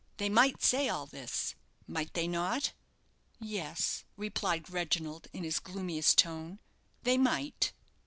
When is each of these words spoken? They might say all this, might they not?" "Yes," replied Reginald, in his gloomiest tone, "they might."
They 0.17 0.29
might 0.29 0.63
say 0.63 0.89
all 0.89 1.05
this, 1.05 1.53
might 1.85 2.15
they 2.15 2.27
not?" 2.27 2.73
"Yes," 3.39 4.03
replied 4.17 4.71
Reginald, 4.71 5.27
in 5.31 5.43
his 5.43 5.59
gloomiest 5.59 6.17
tone, 6.17 6.57
"they 7.03 7.19
might." 7.19 7.71